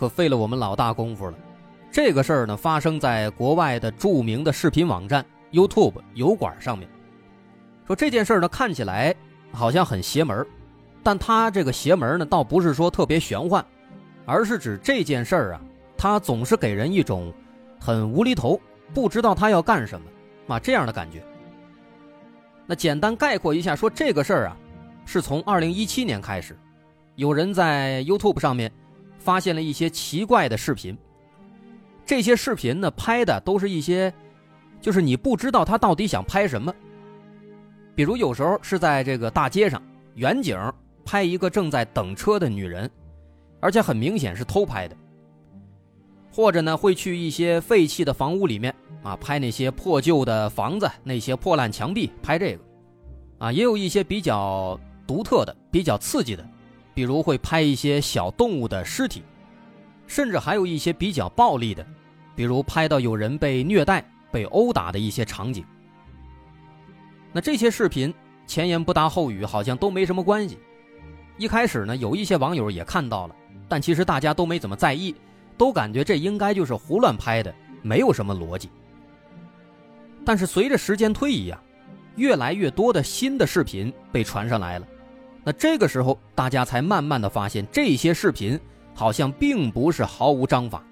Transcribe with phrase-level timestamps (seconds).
[0.00, 1.34] 可费了我们老大功夫了。
[1.92, 5.22] 这个事儿呢，发生在国外的著名的视频网站
[5.52, 6.88] YouTube 油管上面。
[7.86, 9.14] 说这件事儿呢，看起来
[9.52, 10.46] 好像很邪门，
[11.02, 13.62] 但它这个邪门呢，倒不是说特别玄幻，
[14.24, 15.60] 而是指这件事儿啊，
[15.98, 17.30] 它总是给人一种
[17.78, 18.58] 很无厘头，
[18.94, 20.06] 不知道他要干什么
[20.54, 21.22] 啊这样的感觉。
[22.66, 24.56] 那简单概括一下，说这个事儿啊，
[25.04, 26.56] 是从2017年开始。
[27.16, 28.72] 有人在 YouTube 上面
[29.20, 30.96] 发现了一些奇怪的视频，
[32.04, 34.12] 这些视频呢拍的都是一些，
[34.80, 36.74] 就是你不知道他到底想拍什么。
[37.94, 39.80] 比如有时候是在这个大街上
[40.14, 40.58] 远景
[41.04, 42.90] 拍一个正在等车的女人，
[43.60, 44.96] 而且很明显是偷拍的。
[46.32, 52.62] 或者呢会去一些废弃的房屋里面啊拍那些破旧的房子、那些破烂墙壁拍这个，
[53.38, 56.48] 啊也有一些比较独特的、比较刺激的。
[56.94, 59.22] 比如会拍一些小动物的尸体，
[60.06, 61.86] 甚至还有一些比较暴力的，
[62.34, 65.64] 比如拍到有人被虐待、被殴打的一些场景。
[67.32, 68.12] 那这些视频
[68.46, 70.58] 前言不搭后语，好像都没什么关系。
[71.38, 73.34] 一开始呢，有一些网友也看到了，
[73.68, 75.14] 但其实大家都没怎么在意，
[75.56, 78.68] 都感觉这应该就是胡乱拍的，没有什么逻辑。
[80.24, 81.62] 但是随着时间推移啊，
[82.16, 84.86] 越来越多的新的视频被传上来了。
[85.42, 88.58] 那这个时候，大家才慢慢的发现，这些视频
[88.94, 90.84] 好像并不是毫无章法。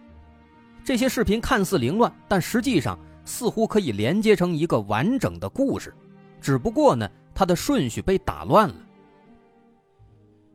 [0.82, 5.94] 这些视频看似凌乱，但实际上似乎可以连接成一个完整的故事，
[6.40, 8.74] 只不过呢，它的顺序被打乱了。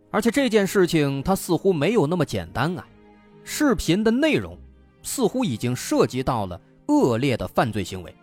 [0.10, 2.88] 而且这件事情它似乎没有那么简单啊，
[3.44, 4.58] 视频的内容
[5.04, 8.16] 似乎已经涉及到了恶劣的犯罪行为。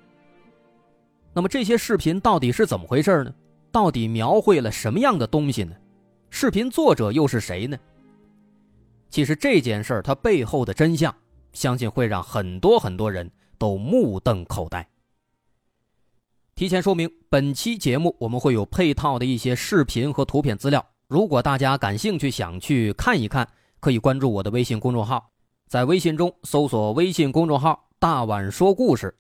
[1.33, 3.33] 那么这些视频到底是怎么回事呢？
[3.73, 5.75] 到底描绘了什么样的东西呢？
[6.29, 7.79] 视频作者又是谁呢？
[9.09, 11.15] 其实这件事儿它背后的真相，
[11.53, 14.89] 相信会让很多很多人都目瞪口呆。
[16.55, 23.49] 提前说明，本期节目我们会有配套的一些视频和图片资料，如果大家感兴趣想去看一看，
[23.81, 25.31] 可以关注我的微信公众号，
[25.67, 29.17] 在微信中搜索微信公众号“大碗说故事”，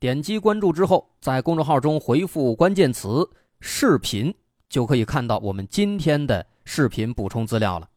[0.00, 3.28] 点击关注之后，在公众号中回复关键词。
[3.60, 4.34] 视频
[4.68, 7.88] 就可以看到我们今天的视频补充资料了。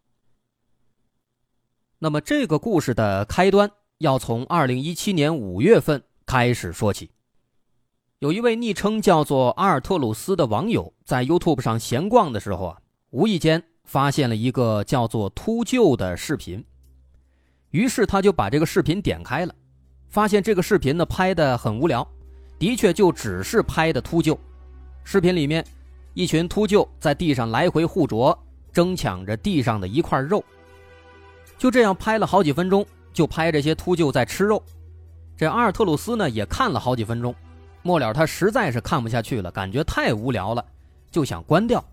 [2.00, 7.09] 那么这个故事的开端要从二零一七年五月份开始说起。
[8.19, 16.63] 有一位昵称叫做阿尔特鲁斯的网友在 YouTube 上闲逛的时候啊，无意间发现了一个叫做“秃鹫”的视频，
[17.72, 19.53] 于是他就把这个视频点开了，
[20.07, 22.06] 发现这个视频呢拍的很无聊，
[22.57, 24.38] 的确就只是拍的秃鹫。
[25.03, 25.66] 视频里面，
[26.14, 28.38] 一群秃鹫在地上来回互啄，
[28.72, 30.44] 争抢着地上的一块肉。
[31.58, 34.62] 就这样拍了好几分钟，就拍这些秃鹫在吃肉。
[35.38, 37.34] 这阿尔特鲁斯呢也看了好几分钟，
[37.81, 40.66] 末了他实在是看不下去了，感觉太无聊了，
[41.12, 41.84] 就想关掉。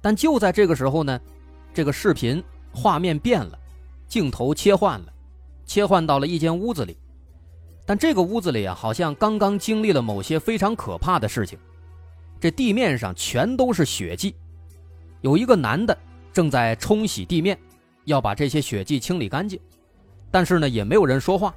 [0.00, 1.20] 但就在这个时候呢，
[1.72, 2.42] 这个视频
[2.72, 3.58] 画面变了，
[4.06, 5.12] 镜头切换了，
[5.64, 6.96] 切换到了一间屋子里。
[7.84, 11.58] 但这个屋子里啊，好像刚刚经历了某些非常可怕的事情。
[12.42, 14.34] 这地面上全都是血迹，
[15.20, 15.96] 有一个男的
[16.32, 17.56] 正在冲洗地面，
[18.04, 19.60] 要把这些血迹清理干净，
[20.28, 21.54] 但是呢，也没有人说话。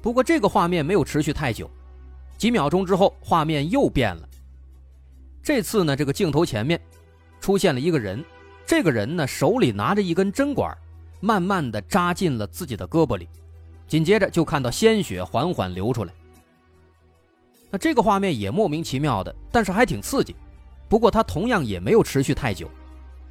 [0.00, 1.70] 不过这个画面没有持续太久，
[2.38, 4.26] 几秒钟之后，画面又变了。
[5.42, 6.80] 这次呢，这个镜头前面
[7.38, 8.24] 出现了一个人，
[8.64, 10.74] 这个人呢手里拿着一根针管，
[11.20, 13.28] 慢慢的扎进了自己的胳膊里，
[13.86, 16.14] 紧接着就看到鲜血缓缓流出来。
[17.72, 20.36] 那这个画面也莫名其妙的，但是还挺刺激。
[20.90, 22.70] 不过它同样也没有持续太久，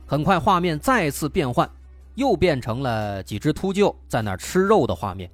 [0.07, 1.69] 很快画面再次变换，
[2.15, 5.29] 又变成了几只秃鹫在那吃肉的画面。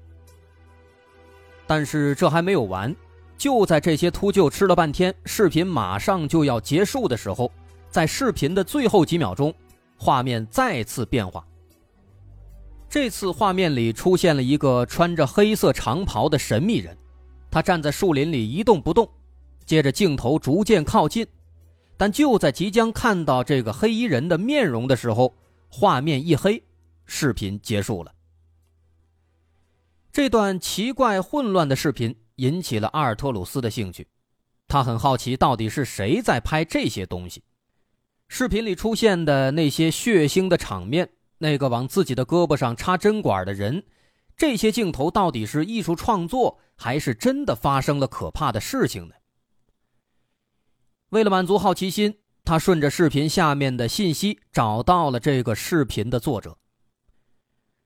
[1.65, 2.94] 但是这还没有完，
[3.38, 7.50] 就在这些秃鹫吃了半天，视频马上就要结束的时候，
[7.89, 9.53] 在视频的最后几秒钟，
[9.98, 11.42] 画面再次变化。
[12.89, 16.98] 这次画面里出现了一个穿着黑色长袍的神秘人。
[17.50, 19.10] 他站在树林里一动不动，
[19.66, 21.26] 接着镜头逐渐靠近，
[21.96, 25.36] 但就在即将看到这个黑衣人的面容的时候，
[25.70, 26.64] 画面一黑，
[27.06, 28.14] 视频结束了。
[30.12, 34.08] 这段奇怪混乱的视频引起了阿尔特鲁斯的兴趣，
[34.68, 37.44] 他很好奇到底是谁在拍这些东西。
[38.28, 43.84] 视频里出现的那些血腥的场面，那个往自己的胳膊上插针管的人，
[44.38, 49.16] 这些镜头到底是艺术创作，还是真的发生了可怕的事情呢？
[51.10, 56.56] 为了满足好奇心，他顺着视频下面的信息找到了这个视频的作者。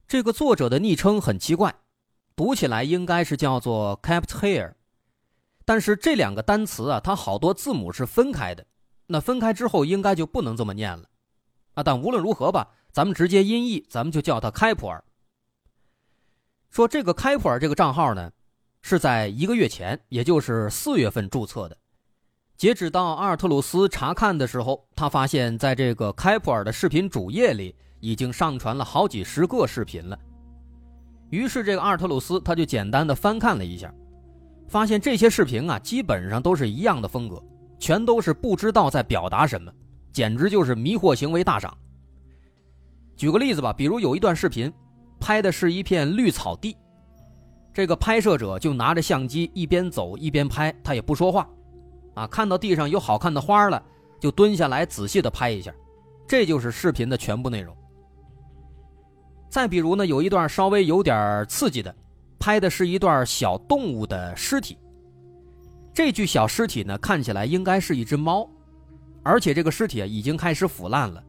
[0.10, 1.74] 这个作者的昵称很奇怪，
[2.36, 4.74] 读起来应该是叫做 Capt Hair，
[5.64, 8.66] 但是这两个单词啊，它好多字母是分开的。
[9.08, 11.08] 那分开之后应该就不能这么念了，
[11.76, 11.84] 啊！
[11.84, 15.04] 但无论如何吧，咱们直接音译，咱们就叫他开普尔。
[16.72, 18.32] 说这个开普尔这个账号呢，
[18.82, 21.78] 是在一个月前，也就是四月份注册的。
[22.56, 30.18] 截止到阿尔特鲁斯查看的时候，他发现在这个开普尔的视频主页里已经上传了好几十个视频了。
[31.30, 33.94] 于是这个阿尔特鲁斯他就简单的翻看了一下，
[34.70, 37.42] 发现这些视频啊，基本上都是一样的风格。
[37.80, 39.70] 全都是不知道在表达什么，
[40.14, 41.76] 简直就是迷惑行为大赏。
[43.18, 44.72] 举个例子吧，比如有一段视频，
[45.22, 46.76] 拍的是一片绿草地，
[47.72, 51.48] 这个拍摄者就拿着相机一边走一边拍，他也不说话，
[52.16, 53.82] 啊，看到地上有好看的花了，
[54.20, 55.72] 就蹲下来仔细的拍一下，
[56.28, 57.74] 这就是视频的全部内容。
[59.48, 61.94] 再比如呢，有一段稍微有点刺激的，
[62.40, 64.78] 拍的是一段小动物的尸体。
[65.94, 68.50] 这具小尸体呢，看起来应该是一只猫，
[69.24, 71.24] 而且这个尸体已经开始腐烂了，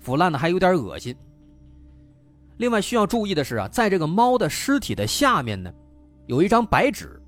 [0.00, 1.14] 腐烂的还有点恶心。
[2.58, 5.72] 另外需要注意的是啊，在这个猫的尸体的下面呢，
[6.26, 7.20] 有一张白纸，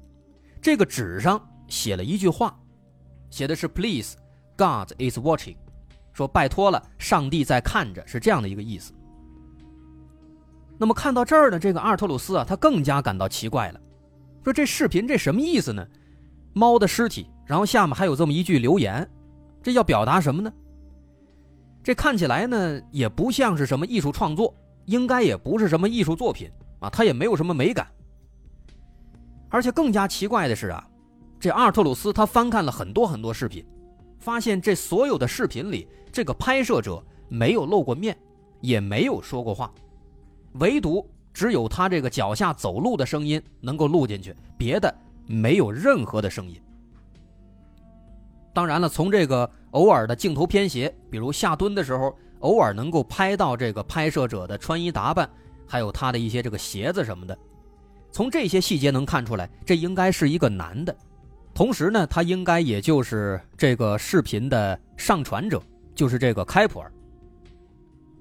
[0.61, 2.59] 这个纸上写了一句话，
[3.31, 4.17] 写的是 “Please,
[4.57, 5.57] God is watching”，
[6.13, 8.93] 说拜托了，上帝在看着，是这样的一个意思。
[10.79, 13.81] 那么看到这儿呢，这个阿尔特鲁斯啊，他更加感到奇怪了，
[14.45, 15.87] 说这视频这什么意思呢？
[16.55, 19.09] 猫的尸体，然后下面还有这么一句留言，
[19.63, 20.53] 这要表达什么呢？
[21.83, 24.55] 这看起来呢也不像是什么艺术创作，
[24.89, 26.51] 应该也不是什么艺术作品
[26.81, 27.87] 啊，它也没有什么美感。
[29.51, 30.89] 而且更加奇怪的是啊，
[31.39, 33.65] 这阿尔特鲁斯他翻看了很多很多视频，
[34.19, 38.17] 发现这所有的视频里，这个拍摄者没有露过面，
[38.63, 39.71] 也没有说过话，
[40.55, 44.93] 唯独只有他这个脚下走路的声音能够录进去，别的。
[45.31, 46.59] 没有任何的声音。
[48.55, 55.29] 当然了，从这个偶尔的镜头偏斜，比如下蹲的时候，偶尔能够拍到这个拍摄者的穿衣打扮，
[55.67, 57.37] 还有他的一些这个鞋子什么的，
[58.11, 60.95] 从这些细节能看出来，这应该是一个男的。
[61.55, 65.61] 同时呢，他应该也就是这个视频的上传者，
[65.95, 66.93] 就是这个开普尔。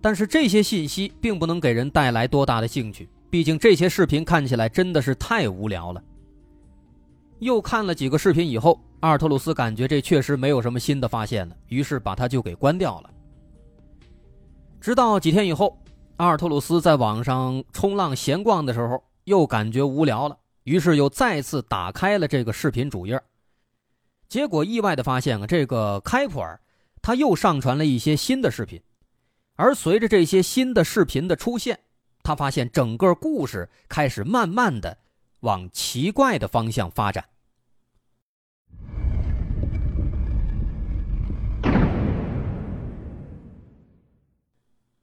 [0.02, 6.02] 但是这些信息并不能给人带来多大的兴趣，毕竟这些视频看起来真的是太无聊了。
[7.40, 13.09] 又看了几个视频以后，阿尔特鲁斯感觉这确实没有什么新的发现了，于是把它就给关掉了。
[14.88, 15.78] 直到几天以后，
[16.16, 23.22] 阿尔特鲁斯在网上冲浪闲逛的时候，又感觉无聊了，于是又再次打开了这个视频主页。
[24.30, 26.58] 结果意外的发现啊，这个开普尔
[27.02, 28.82] 他又上传了一些新的视频，
[29.58, 31.78] 而随着这些新的视频的出现，
[32.24, 34.98] 他发现整个故事开始慢慢的。
[35.42, 37.26] 往奇怪的方向发展。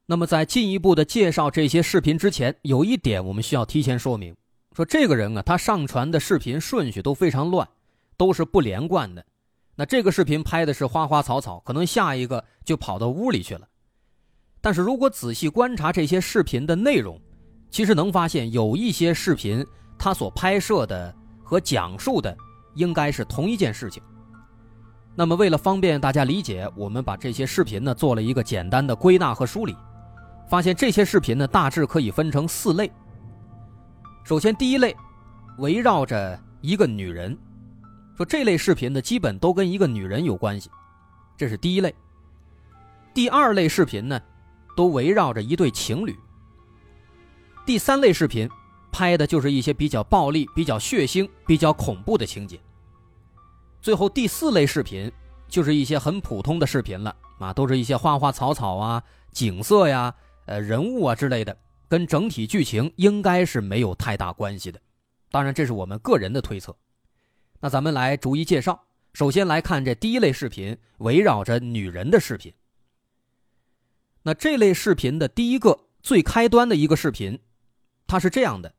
[0.06, 4.36] 那么，在进一步的介绍这些视频之前，有一点我们需要提前说明：
[4.76, 7.66] 说这个人啊，他上传的视频顺序都非常乱，
[8.16, 9.24] 都是不连贯的。
[9.76, 13.66] 那这个视频拍的是花花草草，可能下一个就跑到屋里去了。
[14.60, 17.20] 但是如果仔细观察这些视频的内容，
[17.70, 19.64] 其实能发现有一些视频。
[19.96, 22.36] 他所拍摄的和讲述的
[22.74, 24.02] 应该是同一件事情。
[25.14, 29.74] 那么，为了方便大家理解，我们把这些视频呢做了一个简单的归纳和梳理，
[30.48, 32.90] 发现这些视频呢大致可以分成四类。
[34.24, 34.96] 首先，第一类
[35.58, 37.36] 围绕着一个女人，
[38.16, 40.70] 说这类视频呢基本都跟一个女人有关系，
[41.36, 41.94] 这是第一类。
[43.12, 44.20] 第二类视频呢，
[44.76, 46.16] 都围绕着一对情侣。
[47.64, 48.48] 第三类视频。
[48.96, 52.60] 拍的就是一些比较暴力、比较血腥、比较恐怖的情节。
[53.80, 55.10] 最后第四类视频
[55.48, 60.14] 就是一些很普通的视频了啊，都是一些花花草草啊、景色呀、
[60.46, 61.56] 呃人物啊之类的，
[61.88, 64.80] 跟整体剧情应该是没有太大关系的。
[65.30, 66.76] 当然，这是我们个人的推测。
[67.60, 68.84] 那咱们来逐一介绍。
[69.12, 72.52] 首先来看这第一类视频，围绕着女人的视频。
[74.22, 77.38] 那这类视频的第一个最开端的一个视频，
[78.06, 78.74] 它是这样的：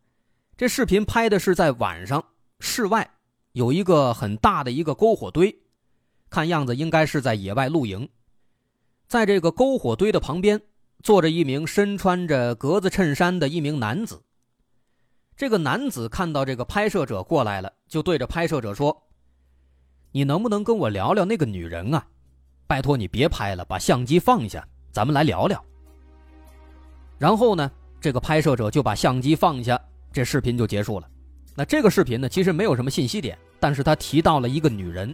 [0.58, 2.24] 这视频拍的是在晚上，
[2.60, 3.10] 室外
[3.54, 5.58] 有一个很大的一个篝火堆，
[6.30, 8.10] 看样子应该是在野外露营。
[9.08, 10.62] 在这个篝火堆的旁边，
[11.06, 14.24] 坐着一名身穿着格子衬衫的一名男子。
[15.38, 19.04] 这个男子看到这个拍摄者过来了，就对着拍摄者说
[20.12, 22.08] ：“你能不能跟我聊聊那个女人啊？
[22.66, 25.64] 拜托你别拍了，把相机放下，咱们来聊聊。”
[27.20, 27.72] 然后呢，
[28.02, 29.80] 这个拍摄者就把相机放下，
[30.12, 31.08] 这视频就结束了。
[31.54, 35.14] 那这个视频呢，其实没有什么信息点，但是他提到了一个女人，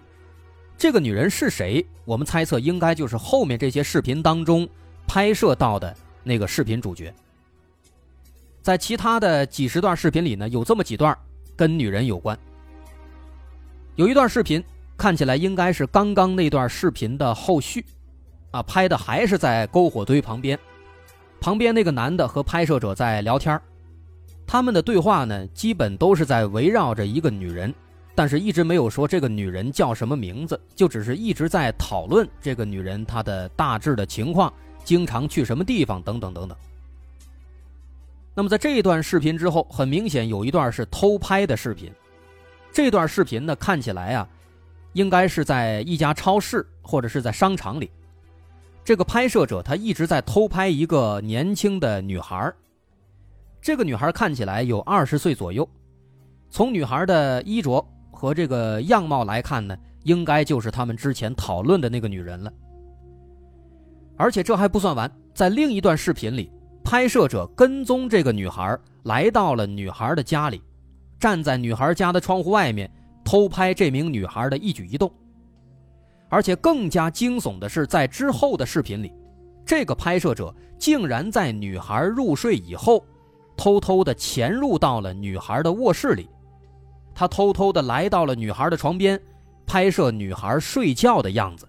[0.78, 1.86] 这个女人是谁？
[2.06, 4.66] 我们猜测应该就是后面这些视频当中
[5.08, 7.14] 拍摄到的那个视频主角。
[8.62, 11.18] 在其他的几十段视频里呢，有这么几段
[11.56, 12.38] 跟女人有关。
[13.96, 14.64] 有一段视频
[14.98, 17.84] 看起来应该是刚刚那段视频的后续，
[18.52, 20.58] 啊，拍的还是在篝火堆旁边，
[21.40, 23.60] 旁边那个男的和拍摄者在聊天
[24.46, 27.74] 他们的对话呢，基本都是在围绕着一个女人，
[28.14, 34.54] 但是一直没有说这个女人叫什么名字，就只是一直在讨论这个女人她的大致的情况，
[34.84, 36.58] 经常去什么地方等等等等。
[38.34, 41.92] 那么在这一段视频之后，很明显有一段是偷拍的视频。
[42.72, 44.28] 这段视频呢，看起来啊，
[44.94, 47.92] 应该是在一家超市或者是在商场里。
[48.84, 52.52] 这个拍摄者他一直在偷拍一个年轻的女孩
[53.62, 55.68] 这个女孩看起来有二十岁左右，
[56.50, 62.52] 从女孩的衣着和这个样貌来看呢，应该就是他们之前讨论的那个女人了。
[64.22, 66.52] 而且这还不算完，在另一段视频里。
[66.84, 70.62] 拍摄者跟踪这个女孩，来到了女孩的家里，
[71.20, 72.88] 站在女孩家的窗户外面
[73.24, 75.12] 偷拍这名女孩的一举一动。
[76.30, 79.12] 而且更加惊悚的是，在之后的视频里，
[79.66, 83.04] 这个拍摄者竟然在女孩入睡以后，
[83.58, 86.30] 偷偷的潜入到了女孩的卧室里，
[87.16, 89.20] 他偷偷的来到了女孩的床边，
[89.66, 91.68] 拍摄女孩睡觉的样子。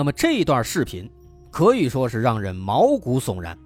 [0.00, 1.06] 那么这段视频。
[1.50, 3.58] 可以说是让人毛骨悚然。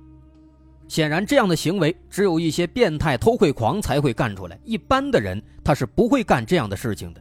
[0.89, 7.21] 显然，这样的行为只有一些变态偷窥狂才会干出来，一般的人他是不会干这样的事情的。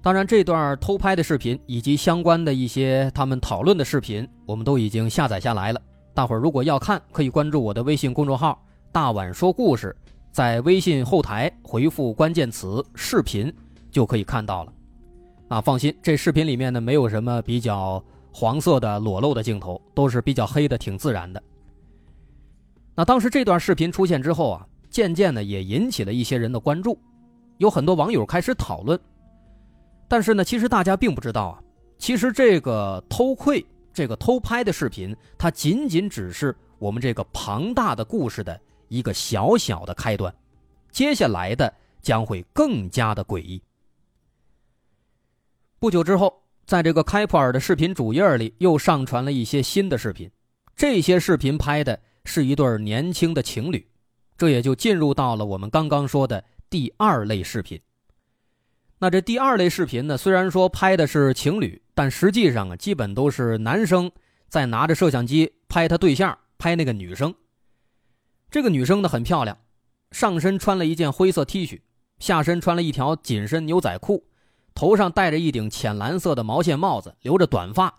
[0.00, 5.82] 当然，这段偷拍的视频以及相关的一些他们讨论的视频，我们都已经下载下来了。
[6.14, 9.94] 大伙儿如果要看，可以关注我的微信公众号“大碗说故事”，
[10.30, 13.52] 在微信后台回复关键词“视频”
[13.90, 14.72] 就可以看到了。
[15.50, 18.02] 啊，放心，这视频里面呢没有什么比较。
[18.32, 21.42] 黄色的裸露的镜头都是比较黑的，挺自然的。
[22.94, 26.96] 那当时这段视频出现之后啊，渐渐的也引起了一些人的关注，
[27.58, 28.96] 有很多网友开始讨论。
[30.06, 31.62] 但是呢，其实大家并不知道啊，
[31.98, 40.32] 其实这个偷窥、这个偷拍的视频，它仅仅只是我们这个庞大的故事的一个小小的开端，
[40.92, 43.60] 接下来的将会更加的诡异。
[45.80, 46.40] 不久之后。
[46.66, 50.30] 在这个开普尔的视频主页里，又上传了一些新的视频。
[50.76, 53.84] 这些视频拍的是一对年轻的情侣，
[54.38, 57.80] 这也就进入到了我们刚刚说的第二类视频。
[59.00, 64.08] 那这第二类视频呢，虽然说拍的是情侣，但实际上啊，基本都是男生
[64.48, 67.34] 在拿着摄像机拍他对象，拍那个女生。
[68.48, 69.58] 这个女生呢很漂亮，
[70.12, 71.80] 上身穿了一件灰色 T 恤，
[72.20, 74.29] 下身穿了一条紧身牛仔裤。
[74.80, 77.92] 头上戴着一顶浅蓝色的毛线帽子，留着短发，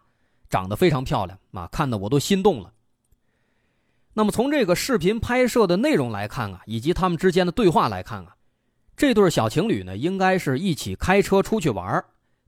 [0.50, 2.74] 长得非常漂亮啊，看得我都心动了。
[4.14, 8.36] 那么从这个视频拍摄的内容来看啊，以及他们之间的对话来看啊，
[8.98, 12.04] 这对小情侣呢，应该是一起开车出去玩，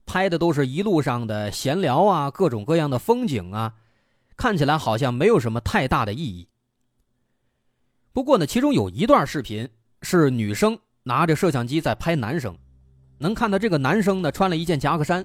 [0.07, 3.75] 拍的都是一路上的闲聊啊，各种各样的风景啊，
[4.35, 6.47] 看起来好像没有什么太大的意义。
[8.11, 9.69] 不过呢，其中有一段视频
[10.01, 12.57] 是女生拿着摄像机在拍男生。
[13.17, 15.23] 能看到这个男生呢，穿了一件夹克衫，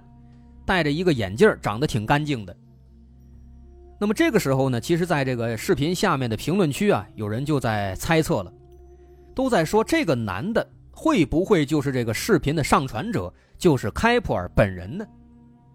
[0.64, 2.56] 戴着一个眼镜，长得挺干净的。
[4.00, 8.52] 那么这个时候呢，其实在这个视频下面的评论区啊，有人就在猜测了，
[9.34, 15.04] 都在说这个男的会不会就是这个视频的上传者，就是开普尔本人呢？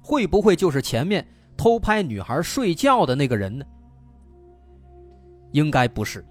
[0.01, 1.25] 会不会就是前面
[1.57, 3.65] 偷拍女孩睡觉的那个人呢？
[5.51, 6.25] 应该不是。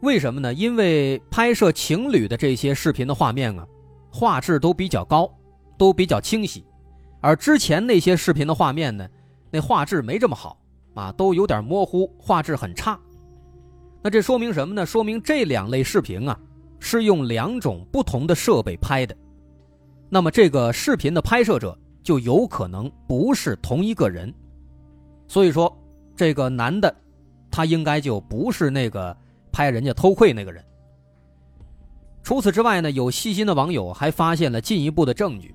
[0.00, 0.54] 为什么呢？
[0.54, 3.66] 因为拍摄情侣的这些视频的画面啊。
[4.10, 5.30] 画质都比较高，
[5.76, 6.64] 都比较清晰，
[7.20, 9.08] 而之前那些视频的画面呢，
[9.50, 10.58] 那画质没这么好
[10.94, 12.98] 啊，都有点模糊，画质很差。
[14.02, 14.86] 那这说明什么呢？
[14.86, 16.38] 说明这两类视频啊
[16.78, 19.16] 是用两种不同的设备拍的，
[20.08, 24.32] 那么这个视频的拍摄者就有可能不是同一个人。
[25.26, 25.76] 所以说，
[26.14, 26.94] 这个男的，
[27.50, 29.16] 他应该就不是那个
[29.50, 30.64] 拍人家偷窥那个人。
[32.26, 35.54] 除此之外呢，有细心的网友还发现了进一步的证据。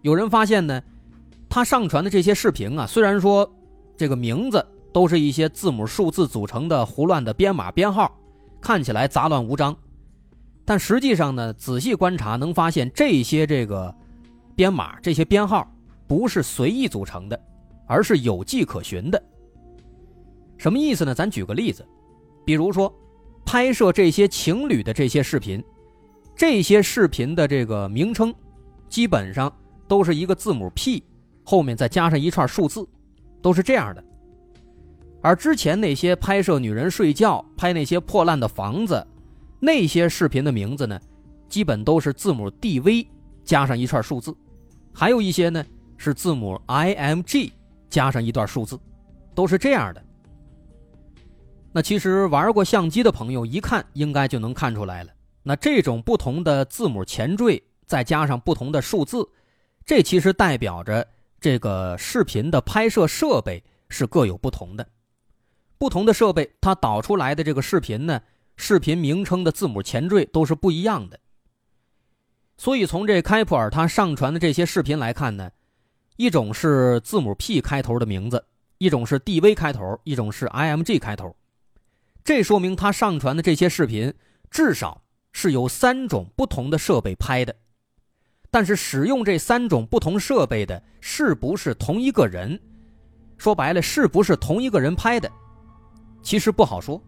[0.00, 0.82] 有人发现呢，
[1.46, 3.46] 他上传的这些视频啊，虽然说
[3.94, 8.10] 这个名字都是一些字母数字组成的胡乱的编码编号，
[8.62, 9.76] 看起来杂乱无章，
[10.64, 13.94] 但实际上呢，仔细观察能发现这些这个
[14.56, 15.70] 编码、这些编号
[16.06, 17.38] 不是随意组成的，
[17.86, 19.22] 而是有迹可循的。
[20.56, 21.14] 什么意思呢？
[21.14, 21.86] 咱举个例子，
[22.46, 22.90] 比如说。
[23.44, 25.62] 拍摄这些情侣的这些视频，
[26.34, 28.34] 这些视频的这个名称，
[28.88, 29.52] 基本上
[29.86, 31.02] 都是一个字母 P，
[31.44, 32.86] 后面再加上一串数字，
[33.40, 34.02] 都是这样的。
[35.20, 39.06] 而之前那些拍摄女人睡觉、拍那些破烂的房子，
[39.60, 40.98] 那些视频的名字呢，
[41.48, 43.06] 基本都是字母 DV
[43.44, 44.34] 加上一串数字，
[44.92, 45.64] 还有一些呢
[45.96, 47.52] 是字母 IMG
[47.88, 48.78] 加上一段数字，
[49.34, 50.02] 都是这样的。
[51.74, 55.10] 那其实玩过相机的朋友一看，应该就能看出来了。
[55.42, 59.26] 那这种不同的字母前缀，再加上不同的数字，
[59.86, 61.06] 这其实代表着
[61.40, 64.86] 这个视频的拍摄设备是各有不同的。
[65.78, 68.20] 不同的设备，它导出来的这个视频呢，
[68.56, 71.18] 视频名称的字母前缀都是不一样的。
[72.58, 75.50] 所以从这开普尔他上传的这些视频来看呢，
[76.16, 78.44] 一种是字母 P 开头的名字，
[78.76, 81.34] 一种是 DV 开头，一种是 IMG 开头。
[82.24, 84.14] 这说明他上传的这些视频
[84.48, 85.02] 至少
[85.32, 87.52] 是由三种不同的设备拍的，
[88.48, 92.60] 但是使用这三种不同设备的是不是同一个人？
[93.38, 95.28] 说白了，是不是同一个人拍的？
[96.22, 97.02] 其实不好说。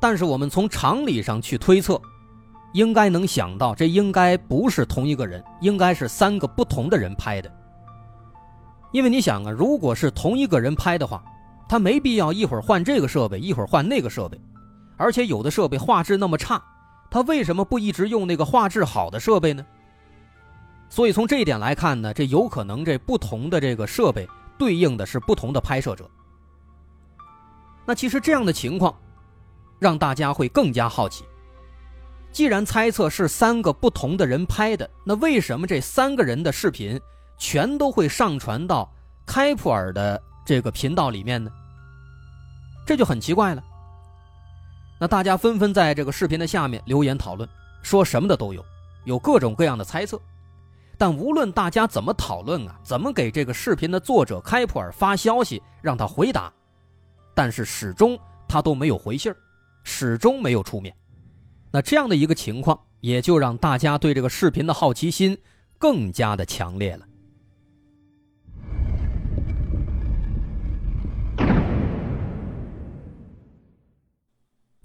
[0.00, 2.00] 但是我们从常理上去推测，
[2.72, 7.52] 应该能想到，这应该不是同一个人，应该是三个不同的人拍的。
[8.92, 11.22] 因为你想啊，如果是同一个人拍的话。
[11.68, 14.40] 他没必要一会儿换这个设备，一会儿换那个设备，
[14.96, 16.62] 而且有的设备画质那么差，
[17.10, 19.64] 他为什么不一直用那个画质好的设备呢？
[20.88, 26.08] 所以从这一点来看呢，这有可能这不同的这个设备对应的是不同的拍摄者。
[27.84, 28.94] 那其实这样的情况，
[29.80, 31.24] 让大家会更加好奇。
[32.30, 37.00] 既然猜测是三个不同的人拍的，那为什么这三个人的视频
[37.38, 38.92] 全都会上传到
[39.26, 40.22] 开普尔的？
[40.46, 41.50] 这个频道里面呢，
[42.86, 43.62] 这就很奇怪了。
[44.98, 47.46] 那大家纷纷在这个视频的下面留言讨论，
[47.82, 48.64] 说什么的都有，
[49.04, 50.18] 有各种各样的猜测。
[50.96, 56.50] 但无论大家怎么讨论啊，怎么给这个视频的作者开普尔发消息让他回答，
[57.34, 59.34] 但是始终他都没有回信
[59.82, 60.94] 始终没有出面。
[61.72, 65.36] 那这样的一个情况，也就让大家对这个视频的好奇心
[65.76, 67.04] 更加的强烈了。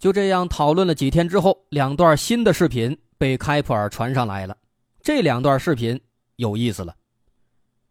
[0.01, 4.57] 就这样讨论了几天之后，两段新的视频被开普尔传上来了。
[4.99, 6.01] 这两段视频
[6.37, 6.95] 有意思了。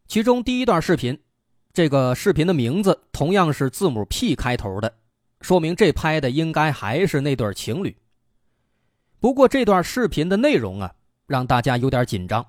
[0.09, 1.17] 其中第一段视频，
[1.73, 4.93] 这个视频的名字同样是字母 P 开头的，
[5.41, 7.97] 说明这拍的应该还是那对情侣。
[9.21, 10.93] 不过这段视频的内容啊，
[11.29, 12.45] 让大家有点紧张。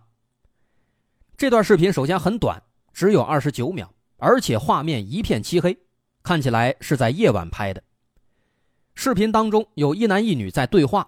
[1.37, 2.59] 这段视频首先很短，
[2.93, 5.77] 只有二十九秒，而且画面一片漆黑，
[6.23, 7.83] 看起来是在夜晚拍的。
[8.93, 11.07] 视频当中有一男一女在对话，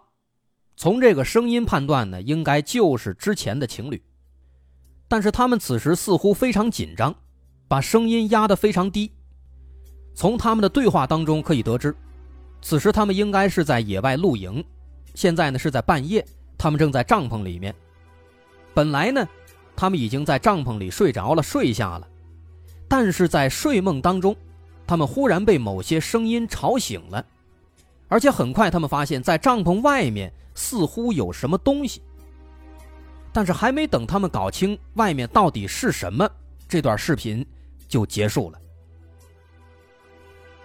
[0.76, 4.02] 从这个声音判断呢，应该就是之前的情侣。
[5.08, 7.14] 但是他们此时似乎非常紧张，
[7.68, 9.12] 把声音压得非常低。
[10.16, 11.96] 从他们的对话当中可以得知，
[12.62, 14.64] 此时他们应该是在野外露营，
[15.14, 16.26] 现在呢是在半夜，
[16.58, 17.76] 他们正在帐篷里面。
[18.74, 19.28] 本来呢，
[19.76, 22.08] 他们已经在帐篷里睡着了，睡下了，
[22.88, 24.36] 但是在睡梦当中，
[24.88, 27.24] 他们忽然被某些声音吵醒了。
[28.14, 32.00] 而且很快，他们发现，在帐篷外面似乎有什么东西。
[33.32, 36.30] 但是还没等他们搞清外面到底是什么，
[36.70, 37.44] 这段视频
[37.88, 38.60] 就结束了。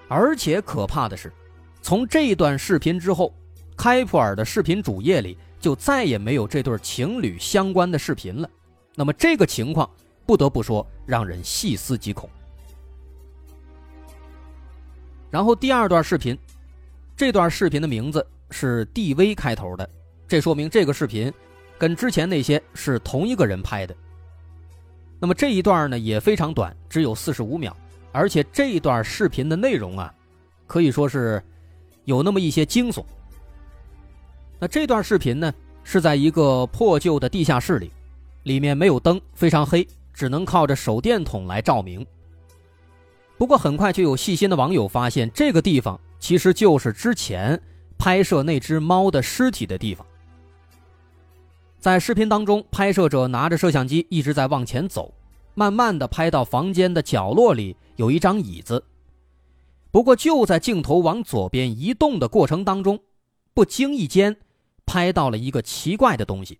[0.08, 1.32] 而且可怕的是，
[1.80, 3.32] 从这段视频之后，
[3.78, 8.50] 开普尔的视频主页里就再也没有这对情侣相关的视频了。
[8.94, 9.88] 那么这个情况，
[10.26, 12.28] 不得不说让人细思极恐。
[15.30, 16.38] 然后第二段视频。
[17.18, 19.90] 这段视频的名字是 DV 开头的，
[20.28, 21.32] 这说明这个视频
[21.76, 23.92] 跟之前那些是同一个人拍的。
[25.18, 27.76] 那么这一段呢也非常短，只有四十五秒，
[28.12, 30.14] 而且这一段视频的内容啊，
[30.68, 31.42] 可以说是
[32.04, 33.04] 有那么一些惊悚。
[34.60, 35.52] 那这段视频呢
[35.82, 37.90] 是在一个破旧的地下室里，
[38.44, 42.06] 里面没有灯，非常黑，只能靠着手电筒来照明。
[43.36, 47.60] 不过很快就有细心的网友发现，这个地方其实就是之前
[47.96, 50.06] 拍摄那只猫的尸体的地方。
[51.78, 55.14] 在视频当中，拍摄者拿着摄像机一直在往前走，
[55.54, 58.84] 慢慢的拍到房间的角落里有一张椅子。
[59.90, 62.98] 不过就在镜头往左边移动的过程当中，
[63.54, 64.36] 不经意间
[64.84, 66.58] 拍到了一个奇怪的东西。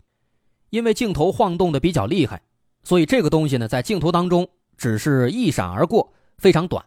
[0.71, 2.42] 因为镜头晃动的比较厉害，
[2.85, 6.85] 所以这个东西呢在镜头当中只是一闪而过，非常短。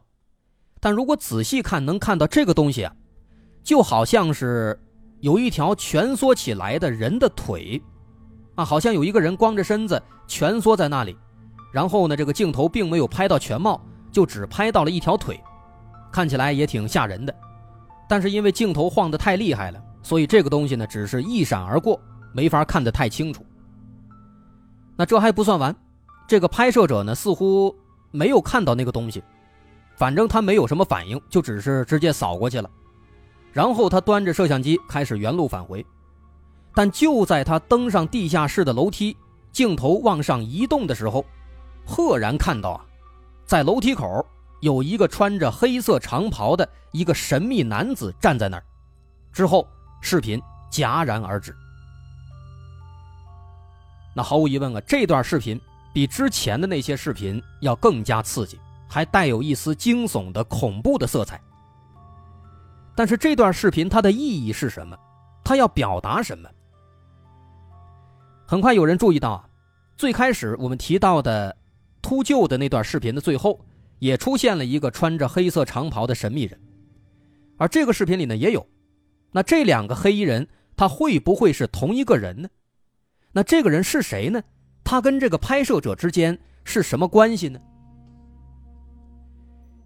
[0.81, 2.93] 但如果仔细看，能看到这个东西啊，
[3.63, 4.77] 就好像是
[5.21, 7.81] 有一条蜷缩起来的人的腿。
[8.55, 11.15] 啊，好像有一个人光着身子蜷缩在那里，
[11.71, 15.39] 然后呢，这个镜头并没有拍到全貌，就只拍到了一条腿，
[16.11, 17.33] 看起来也挺吓人的。
[18.09, 21.97] 但是因为镜头晃得太厉害了，所以这个东西呢，只是一闪而过，
[22.33, 23.45] 没法看得太清楚。
[24.97, 25.73] 那这还不算完，
[26.27, 27.73] 这个拍摄者呢，似乎
[28.11, 29.23] 没有看到那个东西，
[30.01, 32.67] 反正他没有什么反应，就只是直接扫过去了。
[33.53, 35.85] 然后他端着摄像机开始原路返回。
[36.73, 39.15] 但就在他登上地下室的楼梯，
[39.51, 41.23] 镜头往上移动的时候，
[41.85, 42.81] 赫然看到啊，
[43.45, 44.25] 在楼梯口
[44.61, 48.63] 有一个穿着黑色长袍的一个神秘男子站在那儿。
[49.31, 49.67] 之后，
[50.01, 51.55] 视频戛然而止。
[54.15, 55.61] 那毫无疑问啊，这段视频
[55.93, 58.59] 比之前的那些视频要更加刺激，
[58.91, 61.39] 还带有一丝惊悚的恐怖的色彩。
[62.93, 64.97] 但是这段视频它的意义是什么？
[65.45, 66.49] 它要表达什么？
[68.45, 69.49] 很快有人注意到，
[69.95, 71.55] 最开始我们提到的
[72.01, 73.65] 秃鹫的那段视频的最后，
[73.99, 76.59] 也出现了一个穿着黑色长袍的神秘人，
[77.57, 78.67] 而这个视频里呢也有。
[79.31, 82.49] 那这两个黑衣人，他会不会是同一个人呢？
[83.31, 84.43] 那这个人是谁呢？
[84.83, 87.57] 他跟这个拍摄者之间是什么关系呢？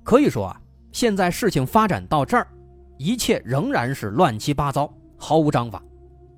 [0.05, 0.61] 可以说啊，
[0.93, 2.47] 现在事情发展到这儿，
[2.97, 5.83] 一切仍然是乱七八糟，毫无章法。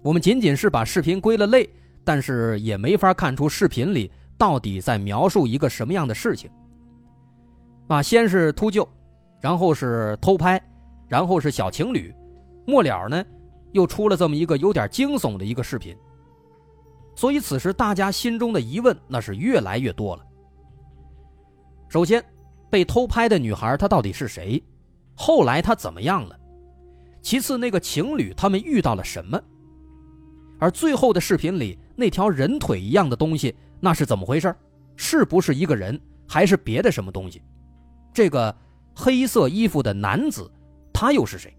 [0.01, 1.69] 我们仅仅是把视频归了类。
[2.07, 6.49] 但是也没法看出视频里到底在描述一个什么样的事情。
[7.89, 8.87] 啊，先是秃鹫，
[9.41, 10.57] 然后是偷拍，
[11.09, 12.15] 然后是小情侣，
[12.65, 13.21] 末了呢，
[13.73, 15.93] 又出了这么一个有点惊悚的一个视频。
[17.13, 20.25] 所以此时大家心中的疑问那是越来越多了。
[21.89, 22.23] 首先，
[22.69, 24.61] 被偷拍的女孩她到底是谁？
[25.15, 26.37] 后来她怎么样了？
[27.21, 29.41] 其次，那个情侣他们遇到了什么？
[30.59, 31.77] 而最后的视频里。
[31.99, 34.55] 那条人腿一样的东西，那是怎么回事？
[34.95, 37.41] 是不是一个人，还是别的什么东西？
[38.13, 38.55] 这个
[38.95, 40.47] 黑色衣服的男子，
[40.93, 41.51] 他又是谁？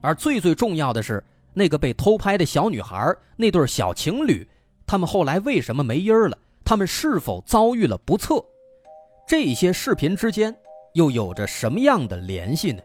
[0.00, 1.20] 而最最重要的是，
[1.52, 4.48] 那个被偷拍的小女孩，那对小情侣，
[4.86, 6.38] 他们后来为什么没音儿了？
[6.64, 8.34] 他们是否遭遇了不测？
[9.26, 10.54] 这些视频之间
[10.92, 12.80] 又有着什么样的联系呢？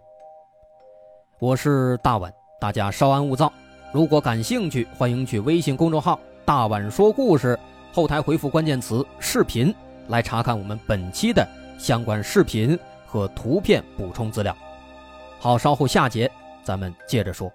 [1.37, 3.53] 我是大碗，大家稍安勿躁。
[3.93, 7.57] 如果感兴趣，欢迎去微信公众号“大碗说故事”
[7.93, 9.71] 后台回复关键词“视频”
[10.09, 14.57] 来查看我们本期的相关视频和图片补充资料。
[15.37, 16.29] 好，稍后下节
[16.63, 17.53] 咱们接着说。